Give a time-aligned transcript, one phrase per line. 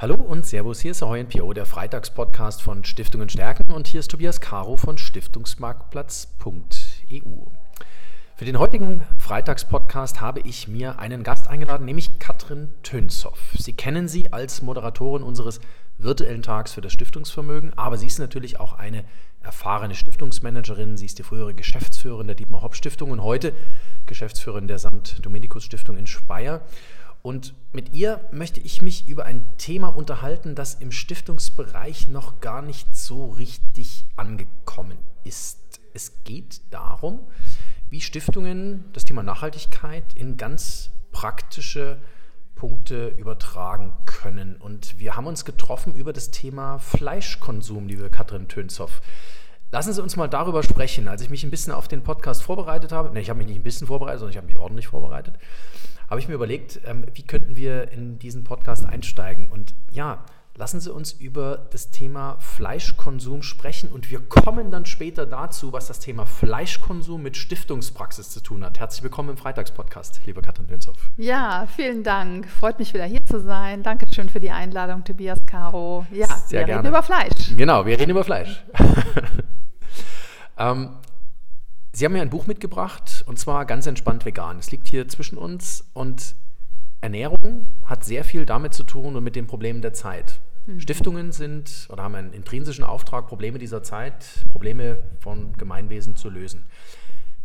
[0.00, 4.10] Hallo und Servus, hier ist Ahoy NPO, der Freitagspodcast von Stiftungen stärken und hier ist
[4.10, 7.50] Tobias Caro von Stiftungsmarktplatz.eu.
[8.34, 13.38] Für den heutigen Freitagspodcast habe ich mir einen Gast eingeladen, nämlich Katrin Tönshoff.
[13.58, 15.60] Sie kennen sie als Moderatorin unseres
[15.98, 19.04] virtuellen Tags für das Stiftungsvermögen, aber sie ist natürlich auch eine
[19.42, 20.96] erfahrene Stiftungsmanagerin.
[20.96, 23.52] Sie ist die frühere Geschäftsführerin der Dietmar Hopp Stiftung und heute
[24.06, 26.62] Geschäftsführerin der Samt Dominikus Stiftung in Speyer.
[27.22, 32.62] Und mit ihr möchte ich mich über ein Thema unterhalten, das im Stiftungsbereich noch gar
[32.62, 35.80] nicht so richtig angekommen ist.
[35.92, 37.20] Es geht darum,
[37.90, 41.98] wie Stiftungen das Thema Nachhaltigkeit in ganz praktische
[42.54, 44.56] Punkte übertragen können.
[44.56, 49.00] Und wir haben uns getroffen über das Thema Fleischkonsum, liebe Katrin Tönshoff.
[49.72, 51.08] Lassen Sie uns mal darüber sprechen.
[51.08, 53.56] Als ich mich ein bisschen auf den Podcast vorbereitet habe, ne, ich habe mich nicht
[53.56, 55.34] ein bisschen vorbereitet, sondern ich habe mich ordentlich vorbereitet,
[56.10, 59.48] habe ich mir überlegt, ähm, wie könnten wir in diesen Podcast einsteigen.
[59.48, 60.24] Und ja,
[60.56, 65.86] lassen Sie uns über das Thema Fleischkonsum sprechen und wir kommen dann später dazu, was
[65.86, 68.80] das Thema Fleischkonsum mit Stiftungspraxis zu tun hat.
[68.80, 70.96] Herzlich willkommen im Freitagspodcast, liebe Katrin Dönzow.
[71.16, 72.48] Ja, vielen Dank.
[72.48, 73.84] Freut mich wieder hier zu sein.
[73.84, 76.04] Dankeschön für die Einladung, Tobias Caro.
[76.10, 76.80] Ja, Sehr wir gerne.
[76.80, 77.56] reden über Fleisch.
[77.56, 78.64] Genau, wir reden über Fleisch.
[80.58, 80.90] ähm,
[81.92, 84.58] Sie haben mir ein Buch mitgebracht und zwar ganz entspannt vegan.
[84.58, 86.36] Es liegt hier zwischen uns und
[87.00, 90.40] Ernährung hat sehr viel damit zu tun und mit den Problemen der Zeit.
[90.66, 90.80] Mhm.
[90.80, 96.64] Stiftungen sind oder haben einen intrinsischen Auftrag, Probleme dieser Zeit, Probleme von Gemeinwesen zu lösen.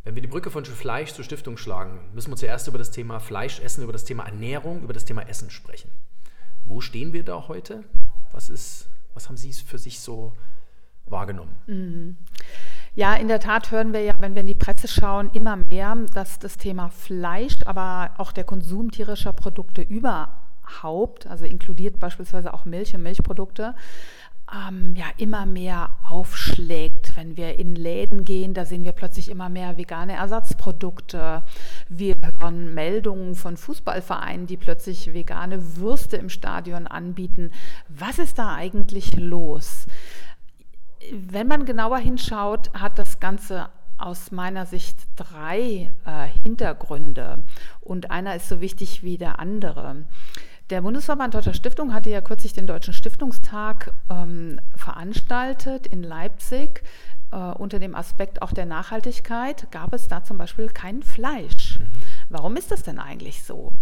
[0.04, 3.20] Wenn wir die Brücke von Fleisch zur Stiftung schlagen, müssen wir zuerst über das Thema
[3.20, 5.90] Fleischessen, über das Thema Ernährung, über das Thema Essen sprechen.
[6.66, 7.84] Wo stehen wir da heute?
[8.32, 10.34] Was, ist, was haben Sie für sich so
[11.08, 11.56] wahrgenommen?
[11.66, 12.18] Mhm.
[12.98, 15.98] Ja, in der Tat hören wir ja, wenn wir in die Presse schauen, immer mehr,
[16.14, 22.64] dass das Thema Fleisch, aber auch der Konsum tierischer Produkte überhaupt, also inkludiert beispielsweise auch
[22.64, 23.76] Milch und Milchprodukte,
[24.54, 27.18] ähm, ja immer mehr aufschlägt.
[27.18, 31.44] Wenn wir in Läden gehen, da sehen wir plötzlich immer mehr vegane Ersatzprodukte.
[31.90, 37.52] Wir hören Meldungen von Fußballvereinen, die plötzlich vegane Würste im Stadion anbieten.
[37.90, 39.86] Was ist da eigentlich los?
[41.12, 47.44] Wenn man genauer hinschaut, hat das Ganze aus meiner Sicht drei äh, Hintergründe
[47.82, 50.06] und einer ist so wichtig wie der andere.
[50.70, 56.82] Der Bundesverband Deutscher Stiftung hatte ja kürzlich den Deutschen Stiftungstag ähm, veranstaltet in Leipzig.
[57.32, 61.80] Äh, unter dem Aspekt auch der Nachhaltigkeit gab es da zum Beispiel kein Fleisch.
[61.80, 61.92] Mhm.
[62.30, 63.74] Warum ist das denn eigentlich so?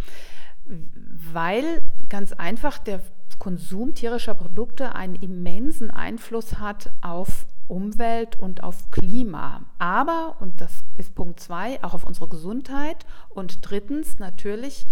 [0.65, 3.01] Weil ganz einfach der
[3.43, 9.63] Konsum tierischer Produkte einen immensen Einfluss hat auf Umwelt und auf Klima.
[9.79, 13.05] Aber, und das ist Punkt zwei, auch auf unsere Gesundheit.
[13.27, 14.85] Und drittens natürlich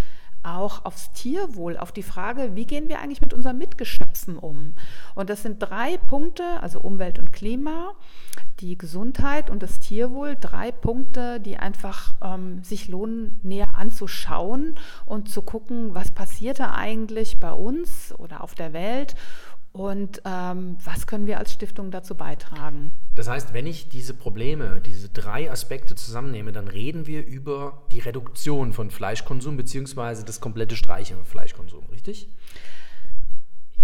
[0.43, 4.73] auch aufs Tierwohl, auf die Frage, wie gehen wir eigentlich mit unseren Mitgeschöpfen um?
[5.15, 7.93] Und das sind drei Punkte, also Umwelt und Klima,
[8.59, 14.75] die Gesundheit und das Tierwohl, drei Punkte, die einfach ähm, sich lohnen, näher anzuschauen
[15.05, 19.15] und zu gucken, was passiert da eigentlich bei uns oder auf der Welt
[19.73, 22.91] und ähm, was können wir als Stiftung dazu beitragen?
[23.15, 27.99] Das heißt, wenn ich diese Probleme, diese drei Aspekte zusammennehme, dann reden wir über die
[27.99, 30.23] Reduktion von Fleischkonsum bzw.
[30.25, 32.29] das komplette Streichen von Fleischkonsum, richtig?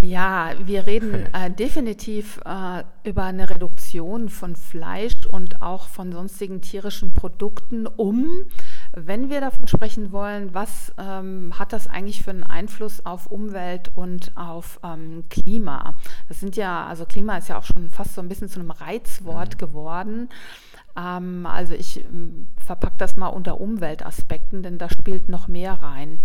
[0.01, 6.61] Ja, wir reden äh, definitiv äh, über eine Reduktion von Fleisch und auch von sonstigen
[6.61, 8.45] tierischen Produkten, um,
[8.93, 13.91] wenn wir davon sprechen wollen, was ähm, hat das eigentlich für einen Einfluss auf Umwelt
[13.95, 15.95] und auf ähm, Klima?
[16.27, 18.71] Das sind ja, also Klima ist ja auch schon fast so ein bisschen zu einem
[18.71, 19.57] Reizwort mhm.
[19.57, 20.29] geworden.
[20.97, 26.19] Ähm, also ich ähm, verpacke das mal unter Umweltaspekten, denn da spielt noch mehr rein.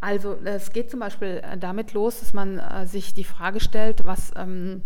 [0.00, 4.04] Also es geht zum Beispiel äh, damit los, dass man äh, sich die Frage stellt,
[4.04, 4.82] was, ähm,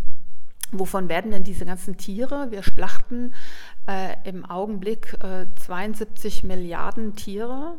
[0.79, 2.51] wovon werden denn diese ganzen Tiere?
[2.51, 3.33] Wir schlachten
[3.87, 7.75] äh, im Augenblick äh, 72 Milliarden Tiere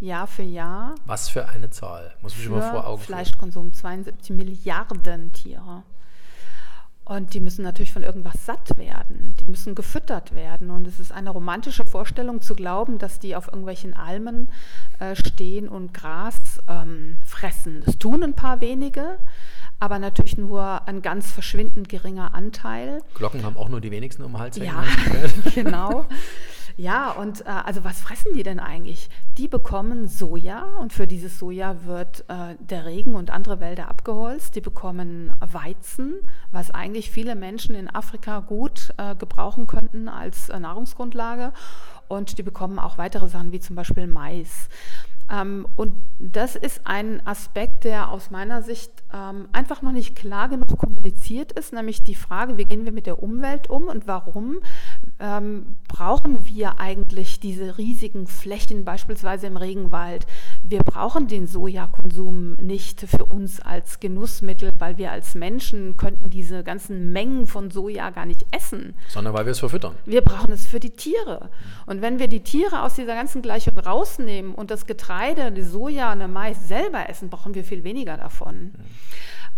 [0.00, 0.94] Jahr für Jahr.
[1.06, 2.14] Was für eine Zahl?
[2.22, 5.82] Muss ich immer vor Augen Fleischkonsum, 72 Milliarden Tiere.
[7.04, 9.34] Und die müssen natürlich von irgendwas satt werden.
[9.40, 10.70] Die müssen gefüttert werden.
[10.70, 14.48] Und es ist eine romantische Vorstellung zu glauben, dass die auf irgendwelchen Almen
[14.98, 17.82] äh, stehen und Gras ähm, fressen.
[17.86, 19.18] Das tun ein paar wenige,
[19.80, 23.02] aber natürlich nur ein ganz verschwindend geringer Anteil.
[23.14, 24.56] Glocken haben auch nur die wenigsten um Hals.
[24.56, 24.84] Ja,
[25.54, 26.06] genau.
[26.78, 29.10] Ja, und äh, also was fressen die denn eigentlich?
[29.36, 34.54] Die bekommen Soja und für dieses Soja wird äh, der Regen und andere Wälder abgeholzt.
[34.54, 36.14] Die bekommen Weizen,
[36.52, 41.52] was eigentlich viele Menschen in Afrika gut äh, gebrauchen könnten als äh, Nahrungsgrundlage.
[42.06, 44.68] Und die bekommen auch weitere Sachen wie zum Beispiel Mais.
[45.30, 50.48] Ähm, und das ist ein Aspekt, der aus meiner Sicht ähm, einfach noch nicht klar
[50.48, 54.60] genug kommuniziert ist, nämlich die Frage, wie gehen wir mit der Umwelt um und warum
[55.18, 60.26] ähm, brauchen wir eigentlich diese riesigen Flächen, beispielsweise im Regenwald.
[60.62, 66.62] Wir brauchen den Sojakonsum nicht für uns als Genussmittel, weil wir als Menschen könnten diese
[66.62, 68.94] ganzen Mengen von Soja gar nicht essen.
[69.08, 69.94] Sondern weil wir es verfüttern.
[70.06, 71.50] Wir brauchen es für die Tiere.
[71.86, 76.12] Und wenn wir die Tiere aus dieser ganzen Gleichung rausnehmen und das Getreide, die Soja
[76.12, 78.72] und der Mais selber essen, brauchen wir viel weniger davon.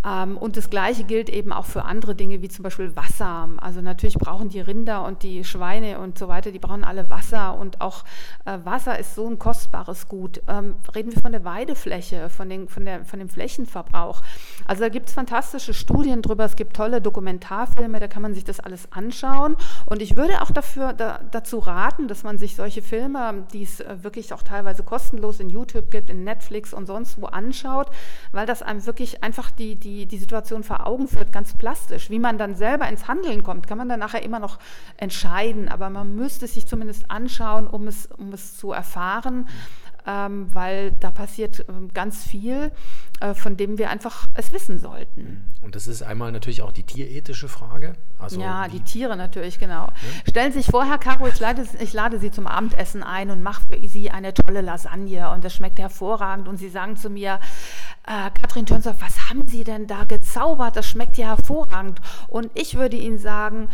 [0.04, 3.48] Ähm, und das Gleiche gilt eben auch für andere Dinge, wie zum Beispiel Wasser.
[3.58, 7.58] Also natürlich brauchen die Rinder und die Schweine und so weiter, die brauchen alle Wasser.
[7.58, 8.04] Und auch
[8.44, 10.40] äh, Wasser ist so ein kostbares Gut.
[10.48, 14.22] Ähm, reden wir von der Weidefläche, von, den, von, der, von dem Flächenverbrauch.
[14.66, 18.44] Also da gibt es fantastische Studien drüber, es gibt tolle Dokumentarfilme, da kann man sich
[18.44, 19.56] das alles anschauen.
[19.86, 23.80] Und ich würde auch dafür, da, dazu raten, dass man sich solche Filme, die es
[23.80, 27.90] äh, wirklich auch teilweise kostenlos in YouTube gibt, in Netflix und sonst wo anschaut,
[28.32, 32.10] weil das einem wirklich einfach die, die die, die Situation vor Augen führt, ganz plastisch.
[32.10, 34.58] Wie man dann selber ins Handeln kommt, kann man dann nachher immer noch
[34.96, 39.48] entscheiden, aber man müsste sich zumindest anschauen, um es, um es zu erfahren
[40.06, 42.72] ähm, weil da passiert ähm, ganz viel,
[43.20, 45.44] äh, von dem wir einfach es wissen sollten.
[45.62, 47.94] Und das ist einmal natürlich auch die tierethische Frage.
[48.18, 49.86] Also ja, die, die Tiere natürlich, genau.
[49.86, 49.92] Ja?
[50.28, 53.42] Stellen Sie sich vor, Herr Caro, ich lade, ich lade Sie zum Abendessen ein und
[53.42, 57.40] mache für Sie eine tolle Lasagne und das schmeckt hervorragend und Sie sagen zu mir,
[58.06, 60.76] äh, Katrin Tönsdorf, was haben Sie denn da gezaubert?
[60.76, 62.00] Das schmeckt ja hervorragend.
[62.28, 63.68] Und ich würde Ihnen sagen,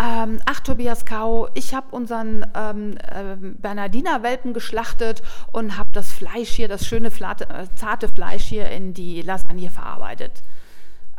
[0.00, 6.50] ähm, ach Tobias Kau, ich habe unseren ähm, äh, Bernardiner-Welpen geschlachtet und habe das Fleisch
[6.50, 10.42] hier, das schöne, flate, äh, zarte Fleisch hier in die Lasagne verarbeitet.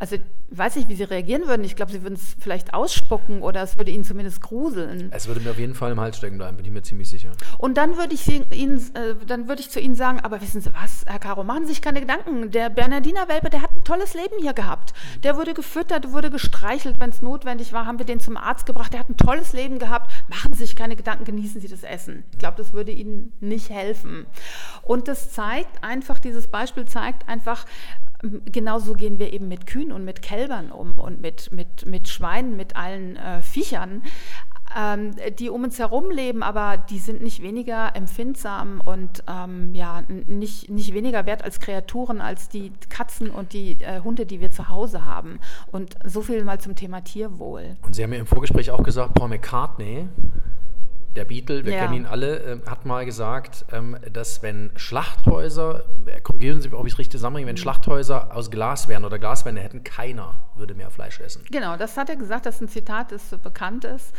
[0.02, 0.18] Also
[0.50, 1.64] weiß nicht, wie Sie reagieren würden.
[1.64, 5.12] Ich glaube, Sie würden es vielleicht ausspucken oder es würde Ihnen zumindest gruseln.
[5.12, 7.30] Es würde mir auf jeden Fall im Hals stecken bleiben, bin ich mir ziemlich sicher.
[7.60, 10.74] Und dann würde ich, Ihnen, äh, dann würde ich zu Ihnen sagen, aber wissen Sie
[10.74, 12.50] was, Herr Caro, machen Sie sich keine Gedanken.
[12.50, 14.94] Der Bernardiner Welpe, der hat ein tolles Leben hier gehabt.
[15.22, 18.94] Der wurde gefüttert, wurde gestreichelt, wenn es notwendig war, haben wir den zum Arzt gebracht.
[18.94, 20.12] Der hat ein tolles Leben gehabt.
[20.30, 22.24] Machen Sie sich keine Gedanken, genießen Sie das Essen.
[22.32, 24.26] Ich glaube, das würde Ihnen nicht helfen.
[24.82, 27.68] Und das zeigt einfach, dieses Beispiel zeigt einfach,
[28.52, 32.56] genauso gehen wir eben mit Kühen und mit Kälbern um und mit, mit, mit Schweinen,
[32.56, 34.04] mit allen äh, Viechern,
[34.78, 40.04] ähm, die um uns herum leben, aber die sind nicht weniger empfindsam und ähm, ja,
[40.28, 44.52] nicht, nicht weniger wert als Kreaturen, als die Katzen und die äh, Hunde, die wir
[44.52, 45.40] zu Hause haben.
[45.72, 47.78] Und so viel mal zum Thema Tierwohl.
[47.82, 50.08] Und Sie haben ja im Vorgespräch auch gesagt, Paul McCartney
[51.16, 51.80] der Beatle, wir ja.
[51.82, 56.86] kennen ihn alle, äh, hat mal gesagt, ähm, dass wenn Schlachthäuser, äh, korrigieren Sie, ob
[56.88, 57.60] ich es richtig zusammenbringe, wenn mhm.
[57.60, 61.44] Schlachthäuser aus Glas wären oder Glaswände hätten, keiner würde mehr Fleisch essen.
[61.52, 64.14] Genau, das hat er gesagt, das ist ein Zitat, das bekannt ist.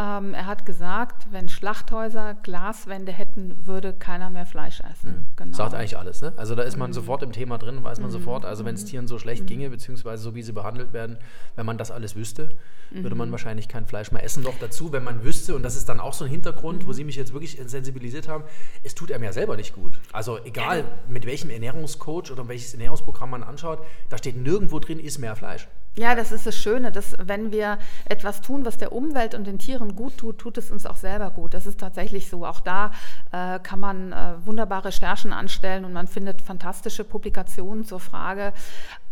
[0.00, 5.10] Ähm, er hat gesagt, wenn Schlachthäuser Glaswände hätten, würde keiner mehr Fleisch essen.
[5.10, 5.26] Mhm.
[5.36, 5.56] Genau.
[5.56, 6.32] Sagt eigentlich alles, ne?
[6.36, 6.94] Also da ist man mhm.
[6.94, 8.12] sofort im Thema drin, weiß man mhm.
[8.12, 8.44] sofort.
[8.44, 8.88] Also wenn es mhm.
[8.88, 9.46] Tieren so schlecht mhm.
[9.46, 11.18] ginge, beziehungsweise so wie sie behandelt werden,
[11.56, 12.50] wenn man das alles wüsste,
[12.90, 14.42] würde man wahrscheinlich kein Fleisch mehr essen.
[14.42, 17.04] Noch dazu, wenn man wüsste, und das ist dann auch so ein Hintergrund, wo Sie
[17.04, 18.44] mich jetzt wirklich sensibilisiert haben,
[18.82, 20.00] es tut einem ja selber nicht gut.
[20.12, 25.18] Also egal, mit welchem Ernährungscoach oder welches Ernährungsprogramm man anschaut, da steht nirgendwo drin, isst
[25.18, 25.68] mehr Fleisch.
[25.98, 29.58] Ja, das ist das Schöne, dass wenn wir etwas tun, was der Umwelt und den
[29.58, 31.54] Tieren gut tut, tut es uns auch selber gut.
[31.54, 32.46] Das ist tatsächlich so.
[32.46, 32.92] Auch da
[33.32, 38.52] äh, kann man äh, wunderbare Recherchen anstellen und man findet fantastische Publikationen zur Frage,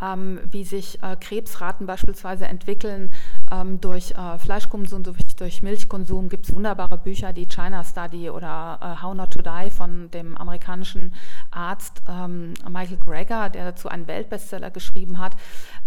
[0.00, 3.12] ähm, wie sich äh, Krebsraten beispielsweise entwickeln
[3.53, 6.29] ähm, durch äh, Fleischkonsum, durch, durch Milchkonsum.
[6.29, 10.37] Gibt es wunderbare Bücher, die China Study oder äh, How Not to Die von dem
[10.37, 11.15] amerikanischen
[11.50, 15.37] Arzt ähm, Michael Greger, der dazu einen Weltbestseller geschrieben hat.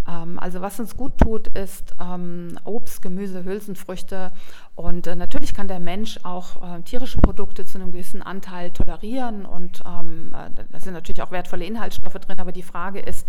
[0.07, 4.31] Ähm, also was uns gut tut, ist ähm, Obst, Gemüse, Hülsenfrüchte
[4.75, 9.45] und äh, natürlich kann der Mensch auch äh, tierische Produkte zu einem gewissen Anteil tolerieren
[9.45, 13.27] und ähm, äh, da sind natürlich auch wertvolle Inhaltsstoffe drin, aber die Frage ist,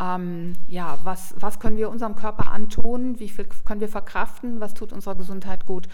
[0.00, 4.74] ähm, ja, was, was können wir unserem Körper antun, wie viel können wir verkraften, was
[4.74, 5.88] tut unserer Gesundheit gut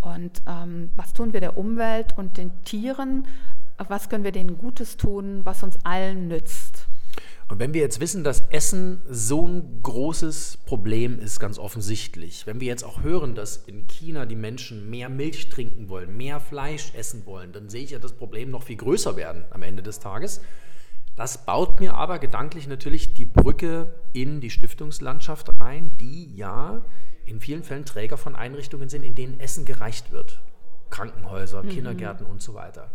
[0.00, 3.26] und ähm, was tun wir der Umwelt und den Tieren,
[3.88, 6.86] was können wir denen Gutes tun, was uns allen nützt.
[7.50, 12.60] Und wenn wir jetzt wissen, dass Essen so ein großes Problem ist, ganz offensichtlich, wenn
[12.60, 16.92] wir jetzt auch hören, dass in China die Menschen mehr Milch trinken wollen, mehr Fleisch
[16.94, 19.98] essen wollen, dann sehe ich ja das Problem noch viel größer werden am Ende des
[19.98, 20.40] Tages.
[21.20, 26.80] Das baut mir aber gedanklich natürlich die Brücke in die Stiftungslandschaft rein, die ja
[27.26, 30.40] in vielen Fällen Träger von Einrichtungen sind, in denen Essen gereicht wird.
[30.88, 31.68] Krankenhäuser, mhm.
[31.68, 32.90] Kindergärten und so weiter.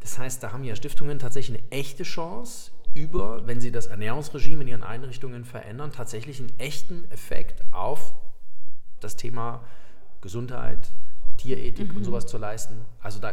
[0.00, 4.62] Das heißt, da haben ja Stiftungen tatsächlich eine echte Chance, über, wenn sie das Ernährungsregime
[4.62, 8.14] in ihren Einrichtungen verändern, tatsächlich einen echten Effekt auf
[8.98, 9.62] das Thema
[10.22, 10.90] Gesundheit,
[11.36, 11.98] Tierethik mhm.
[11.98, 12.84] und sowas zu leisten.
[13.02, 13.32] Also da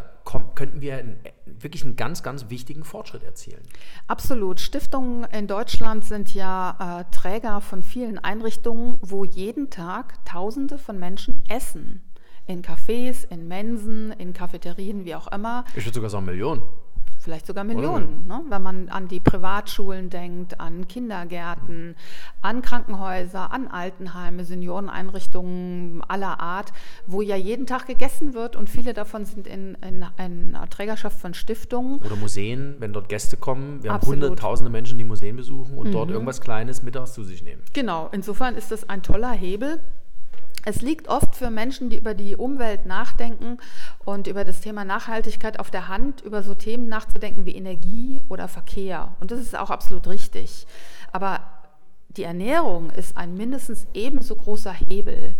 [0.55, 3.61] könnten wir einen, wirklich einen ganz, ganz wichtigen Fortschritt erzielen.
[4.07, 4.59] Absolut.
[4.59, 10.99] Stiftungen in Deutschland sind ja äh, Träger von vielen Einrichtungen, wo jeden Tag Tausende von
[10.99, 12.01] Menschen essen.
[12.47, 15.63] In Cafés, in Mensen, in Cafeterien, wie auch immer.
[15.75, 16.63] Ich würde sogar sagen Millionen
[17.21, 18.41] vielleicht sogar Millionen, ne?
[18.49, 21.95] wenn man an die Privatschulen denkt, an Kindergärten,
[22.41, 26.73] an Krankenhäuser, an Altenheime, Senioreneinrichtungen aller Art,
[27.05, 31.33] wo ja jeden Tag gegessen wird und viele davon sind in, in, in Trägerschaft von
[31.33, 31.99] Stiftungen.
[31.99, 33.83] Oder Museen, wenn dort Gäste kommen.
[33.83, 34.17] Wir Absolut.
[34.17, 35.91] haben hunderttausende Menschen, die Museen besuchen und mhm.
[35.91, 37.61] dort irgendwas Kleines mittags zu sich nehmen.
[37.73, 39.79] Genau, insofern ist das ein toller Hebel.
[40.63, 43.57] Es liegt oft für Menschen, die über die Umwelt nachdenken
[44.05, 48.47] und über das Thema Nachhaltigkeit auf der Hand, über so Themen nachzudenken wie Energie oder
[48.47, 49.15] Verkehr.
[49.19, 50.67] Und das ist auch absolut richtig.
[51.11, 51.41] Aber
[52.09, 55.35] die Ernährung ist ein mindestens ebenso großer Hebel.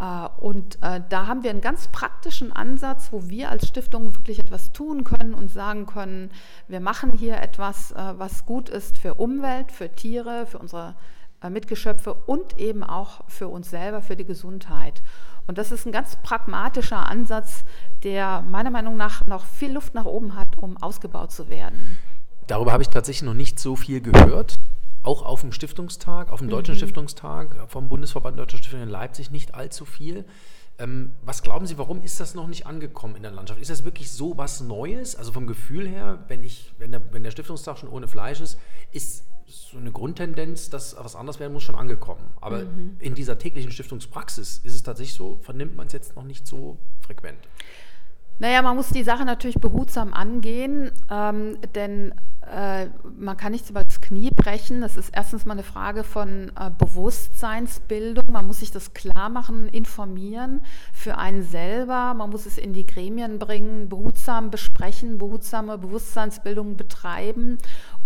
[0.00, 4.38] Äh, und äh, da haben wir einen ganz praktischen Ansatz, wo wir als Stiftung wirklich
[4.38, 6.30] etwas tun können und sagen können,
[6.68, 11.21] wir machen hier etwas, äh, was gut ist für Umwelt, für Tiere, für unsere äh,
[11.50, 15.02] Mitgeschöpfe und eben auch für uns selber, für die Gesundheit.
[15.46, 17.64] Und das ist ein ganz pragmatischer Ansatz,
[18.04, 21.98] der meiner Meinung nach noch viel Luft nach oben hat, um ausgebaut zu werden.
[22.46, 24.58] Darüber habe ich tatsächlich noch nicht so viel gehört.
[25.02, 26.78] Auch auf dem Stiftungstag, auf dem Deutschen mhm.
[26.78, 30.24] Stiftungstag vom Bundesverband Deutscher Stiftungen in Leipzig nicht allzu viel.
[30.78, 33.60] Ähm, was glauben Sie, warum ist das noch nicht angekommen in der Landschaft?
[33.60, 35.16] Ist das wirklich so was Neues?
[35.16, 38.58] Also vom Gefühl her, wenn, ich, wenn, der, wenn der Stiftungstag schon ohne Fleisch ist,
[38.92, 42.22] ist so eine Grundtendenz, dass was anders werden muss, schon angekommen.
[42.40, 42.96] Aber mhm.
[42.98, 46.78] in dieser täglichen Stiftungspraxis ist es tatsächlich so, vernimmt man es jetzt noch nicht so
[47.00, 47.38] frequent.
[48.38, 52.12] Naja, man muss die Sache natürlich behutsam angehen, ähm, denn
[52.50, 54.80] äh, man kann nichts über das Knie brechen.
[54.80, 58.32] Das ist erstens mal eine Frage von äh, Bewusstseinsbildung.
[58.32, 60.60] Man muss sich das klar machen, informieren
[60.92, 62.14] für einen selber.
[62.14, 67.58] Man muss es in die Gremien bringen, behutsam besprechen, behutsame Bewusstseinsbildung betreiben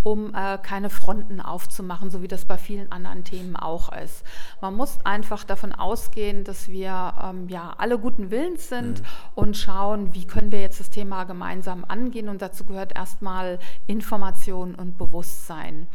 [0.06, 4.22] um äh, keine Fronten aufzumachen, so wie das bei vielen anderen Themen auch ist.
[4.60, 9.06] Man muss einfach davon ausgehen, dass wir ähm, ja alle guten Willens sind mhm.
[9.34, 12.28] und schauen, wie können wir jetzt das Thema gemeinsam angehen.
[12.28, 13.58] Und dazu gehört erstmal
[13.88, 15.88] Information und Bewusstsein.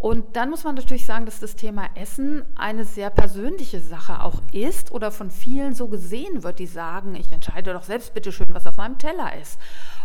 [0.00, 4.40] Und dann muss man natürlich sagen, dass das Thema Essen eine sehr persönliche Sache auch
[4.50, 8.54] ist oder von vielen so gesehen wird, die sagen, ich entscheide doch selbst bitte schön,
[8.54, 9.60] was auf meinem Teller ist.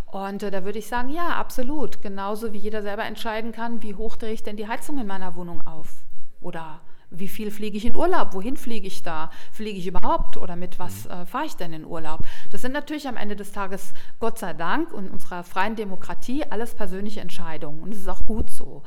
[0.07, 2.01] Und äh, da würde ich sagen, ja, absolut.
[2.01, 5.35] Genauso wie jeder selber entscheiden kann, wie hoch drehe ich denn die Heizung in meiner
[5.35, 5.87] Wohnung auf?
[6.41, 8.33] Oder wie viel fliege ich in Urlaub?
[8.33, 9.31] Wohin fliege ich da?
[9.53, 10.35] Fliege ich überhaupt?
[10.35, 11.11] Oder mit was mhm.
[11.11, 12.19] äh, fahre ich denn in Urlaub?
[12.51, 16.75] Das sind natürlich am Ende des Tages, Gott sei Dank, in unserer freien Demokratie alles
[16.75, 17.81] persönliche Entscheidungen.
[17.81, 18.83] Und es ist auch gut so.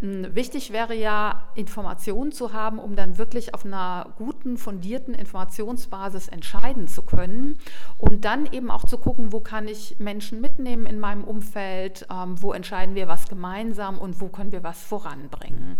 [0.00, 6.28] Hm, wichtig wäre ja, Informationen zu haben, um dann wirklich auf einer guten, fundierten Informationsbasis
[6.28, 7.58] entscheiden zu können.
[7.98, 12.40] Und dann eben auch zu gucken, wo kann ich Menschen mitnehmen in meinem Umfeld, ähm,
[12.40, 13.98] wo entscheiden wir was gemeinsam?
[13.98, 15.78] Und wo können wir was voranbringen.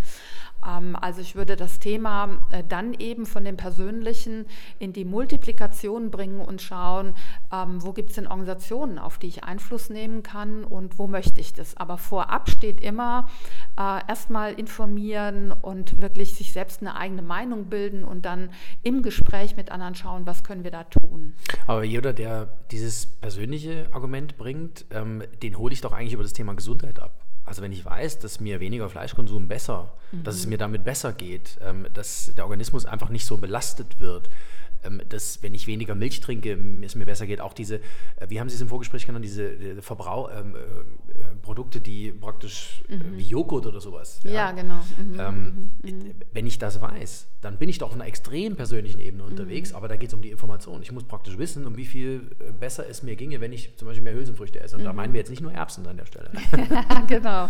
[0.66, 4.46] Ähm, also ich würde das Thema äh, dann eben von dem Persönlichen
[4.78, 7.14] in die Multiplikation bringen und schauen,
[7.52, 11.40] ähm, wo gibt es denn Organisationen, auf die ich Einfluss nehmen kann und wo möchte
[11.40, 11.76] ich das.
[11.76, 13.28] Aber vorab steht immer
[13.78, 18.50] äh, erstmal informieren und wirklich sich selbst eine eigene Meinung bilden und dann
[18.82, 21.34] im Gespräch mit anderen schauen, was können wir da tun.
[21.66, 26.32] Aber jeder, der dieses persönliche Argument bringt, ähm, den hole ich doch eigentlich über das
[26.32, 27.29] Thema Gesundheit ab.
[27.50, 30.22] Also wenn ich weiß, dass mir weniger Fleischkonsum besser, mhm.
[30.22, 30.50] dass es mhm.
[30.50, 34.30] mir damit besser geht, ähm, dass der Organismus einfach nicht so belastet wird,
[34.84, 37.40] ähm, dass wenn ich weniger Milch trinke, es mir besser geht.
[37.40, 37.80] Auch diese,
[38.16, 42.12] äh, wie haben Sie es im Vorgespräch genannt, diese, diese Verbrauch, ähm, äh, Produkte, die
[42.12, 43.18] praktisch äh, mhm.
[43.18, 44.20] wie Joghurt oder sowas.
[44.22, 44.84] Ja, ja genau.
[44.96, 45.18] Mhm.
[45.18, 45.90] Ähm, mhm.
[45.90, 46.14] mhm.
[46.32, 49.76] Wenn ich das weiß, dann bin ich doch auf einer extrem persönlichen Ebene unterwegs, mhm.
[49.76, 50.82] aber da geht es um die Information.
[50.82, 52.20] Ich muss praktisch wissen, um wie viel
[52.58, 54.76] besser es mir ginge, wenn ich zum Beispiel mehr Hülsenfrüchte esse.
[54.76, 54.96] Und da mhm.
[54.96, 56.30] meinen wir jetzt nicht nur Erbsen an der Stelle.
[57.06, 57.48] genau.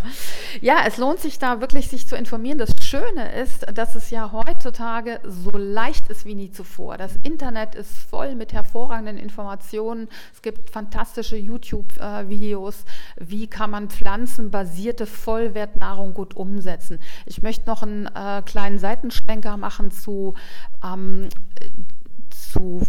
[0.60, 2.58] Ja, es lohnt sich da wirklich, sich zu informieren.
[2.58, 6.96] Das Schöne ist, dass es ja heutzutage so leicht ist wie nie zuvor.
[6.96, 10.08] Das Internet ist voll mit hervorragenden Informationen.
[10.32, 12.84] Es gibt fantastische YouTube-Videos.
[13.18, 17.00] Wie kann man pflanzenbasierte Vollwertnahrung gut umsetzen?
[17.26, 20.34] Ich möchte noch einen äh, kleinen Seitenschlenker machen zu,
[20.84, 21.28] ähm,
[22.28, 22.82] zu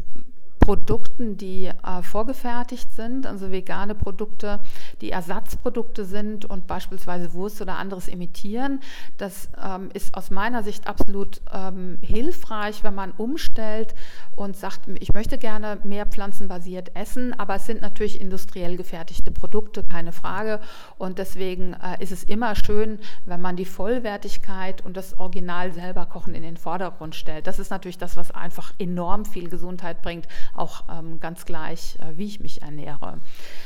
[0.62, 4.60] Produkten, die äh, vorgefertigt sind, also vegane Produkte,
[5.02, 8.80] die Ersatzprodukte sind und beispielsweise Wurst oder anderes imitieren.
[9.18, 13.96] Das ähm, ist aus meiner Sicht absolut ähm, hilfreich, wenn man umstellt
[14.36, 19.84] und sagt, ich möchte gerne mehr pflanzenbasiert essen, aber es sind natürlich industriell gefertigte Produkte,
[19.84, 20.60] keine Frage.
[21.00, 26.06] Und deswegen äh, ist es immer schön, wenn man die Vollwertigkeit und das Original selber
[26.06, 27.48] kochen in den Vordergrund stellt.
[27.48, 32.18] Das ist natürlich das, was einfach enorm viel Gesundheit bringt auch ähm, ganz gleich, äh,
[32.18, 33.20] wie ich mich ernähre.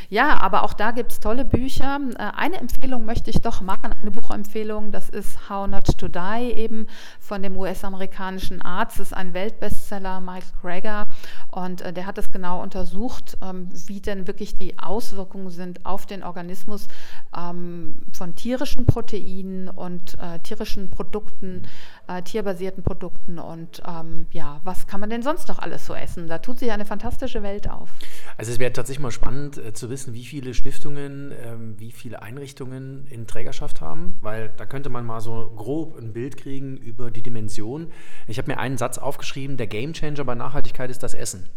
[0.09, 1.99] Ja, aber auch da gibt es tolle Bücher.
[2.17, 6.51] Äh, eine Empfehlung möchte ich doch machen, eine Buchempfehlung, das ist How Not to Die,
[6.53, 6.87] eben
[7.19, 11.07] von dem US-amerikanischen Arzt, das ist ein Weltbestseller, Mike Greger,
[11.51, 16.05] und äh, der hat das genau untersucht, ähm, wie denn wirklich die Auswirkungen sind auf
[16.05, 16.87] den Organismus
[17.35, 21.63] ähm, von tierischen Proteinen und äh, tierischen Produkten,
[22.07, 26.27] äh, tierbasierten Produkten und ähm, ja, was kann man denn sonst noch alles so essen?
[26.27, 27.89] Da tut sich eine fantastische Welt auf.
[28.37, 32.21] Also es wäre tatsächlich mal spannend äh, zu wissen, wie viele Stiftungen, ähm, wie viele
[32.21, 37.11] Einrichtungen in Trägerschaft haben, weil da könnte man mal so grob ein Bild kriegen über
[37.11, 37.91] die Dimension.
[38.27, 41.49] Ich habe mir einen Satz aufgeschrieben, der Gamechanger bei Nachhaltigkeit ist das Essen.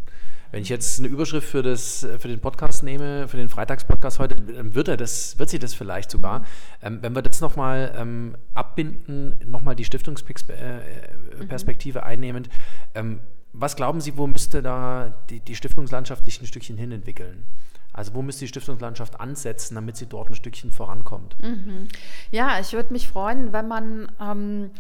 [0.51, 4.37] Wenn ich jetzt eine Überschrift für, das, für den Podcast nehme, für den Freitagspodcast heute,
[4.37, 6.47] dann wird, er das, wird sie das vielleicht sogar.
[6.83, 12.09] Ähm, wenn wir das nochmal ähm, abbinden, nochmal die Stiftungsperspektive äh, mhm.
[12.09, 12.49] einnehmend,
[12.95, 13.21] ähm,
[13.53, 17.45] was glauben Sie, wo müsste da die, die Stiftungslandschaft sich ein Stückchen hin entwickeln?
[17.93, 21.37] Also wo müsste die Stiftungslandschaft ansetzen, damit sie dort ein Stückchen vorankommt?
[21.43, 21.89] Mhm.
[22.31, 24.71] Ja, ich würde mich freuen, wenn man ähm,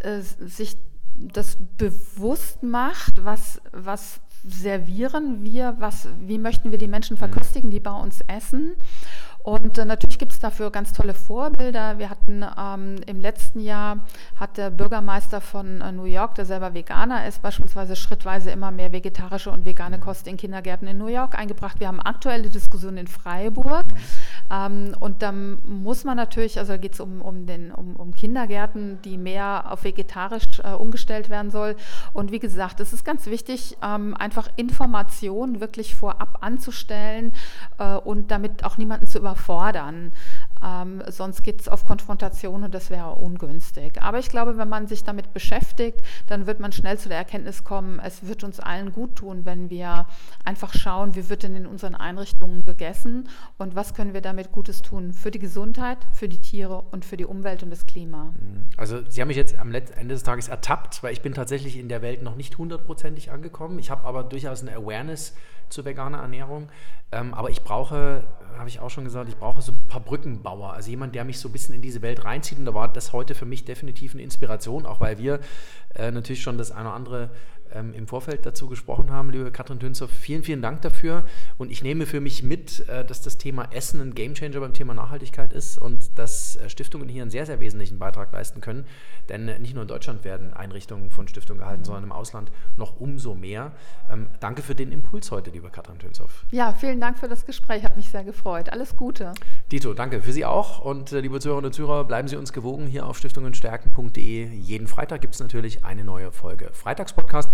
[0.00, 0.76] äh, sich
[1.14, 7.80] das bewusst macht, was, was servieren wir, was, wie möchten wir die Menschen verköstigen, die
[7.80, 8.76] bei uns essen.
[9.48, 11.98] Und äh, natürlich gibt es dafür ganz tolle Vorbilder.
[11.98, 14.00] Wir hatten ähm, im letzten Jahr
[14.36, 18.92] hat der Bürgermeister von äh, New York, der selber Veganer ist, beispielsweise schrittweise immer mehr
[18.92, 21.80] vegetarische und vegane Kost in Kindergärten in New York eingebracht.
[21.80, 23.86] Wir haben aktuelle Diskussionen in Freiburg.
[24.50, 29.00] Ähm, und dann muss man natürlich, also da geht es um, um, um, um Kindergärten,
[29.00, 31.74] die mehr auf vegetarisch äh, umgestellt werden soll.
[32.12, 37.32] Und wie gesagt, es ist ganz wichtig, ähm, einfach Informationen wirklich vorab anzustellen
[37.78, 40.12] äh, und damit auch niemanden zu überfordern überfordern.
[40.60, 44.02] Ähm, sonst geht es auf Konfrontation und das wäre ungünstig.
[44.02, 47.62] Aber ich glaube, wenn man sich damit beschäftigt, dann wird man schnell zu der Erkenntnis
[47.62, 50.06] kommen, es wird uns allen gut tun, wenn wir
[50.44, 54.82] einfach schauen, wie wird denn in unseren Einrichtungen gegessen und was können wir damit Gutes
[54.82, 58.34] tun für die Gesundheit, für die Tiere und für die Umwelt und das Klima.
[58.76, 61.88] Also Sie haben mich jetzt am Ende des Tages ertappt, weil ich bin tatsächlich in
[61.88, 63.78] der Welt noch nicht hundertprozentig angekommen.
[63.78, 65.34] Ich habe aber durchaus eine Awareness
[65.70, 66.68] zur veganer Ernährung.
[67.10, 68.24] Ähm, aber ich brauche,
[68.58, 70.72] habe ich auch schon gesagt, ich brauche so ein paar Brückenbauer.
[70.72, 72.58] Also jemand, der mich so ein bisschen in diese Welt reinzieht.
[72.58, 75.40] Und da war das heute für mich definitiv eine Inspiration, auch weil wir
[75.94, 77.30] äh, natürlich schon das eine oder andere
[77.74, 80.08] ähm, im Vorfeld dazu gesprochen haben, liebe Katrin Tünzow.
[80.08, 81.24] Vielen, vielen Dank dafür.
[81.56, 84.94] Und ich nehme für mich mit, äh, dass das Thema Essen ein Gamechanger beim Thema
[84.94, 88.86] Nachhaltigkeit ist und dass äh, Stiftungen hier einen sehr, sehr wesentlichen Beitrag leisten können.
[89.28, 93.00] Denn äh, nicht nur in Deutschland werden Einrichtungen von Stiftungen gehalten, sondern im Ausland noch
[93.00, 93.72] umso mehr.
[94.10, 96.30] Ähm, danke für den Impuls heute, liebe Katrin Tünzow.
[96.50, 97.84] Ja, vielen Dank für das Gespräch.
[97.84, 98.70] Hat mich sehr gefreut.
[98.70, 99.32] Alles Gute.
[99.70, 100.84] Dito, danke für Sie auch.
[100.84, 104.48] Und äh, liebe Zuhörerinnen und Zuhörer, bleiben Sie uns gewogen hier auf stiftungenstärken.de.
[104.50, 107.50] Jeden Freitag gibt es natürlich eine neue Folge Freitagspodcast.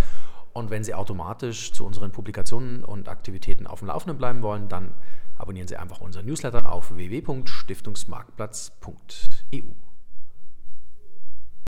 [0.55, 4.93] Und wenn Sie automatisch zu unseren Publikationen und Aktivitäten auf dem Laufenden bleiben wollen, dann
[5.37, 9.63] abonnieren Sie einfach unseren Newsletter auf www.stiftungsmarktplatz.eu.